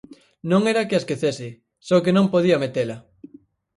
Non 0.51 0.61
era 0.71 0.85
que 0.87 0.95
a 0.95 1.01
esquecese, 1.01 1.49
só 1.87 1.95
que 2.03 2.15
non 2.17 2.31
podía 2.33 2.61
metela. 2.63 2.97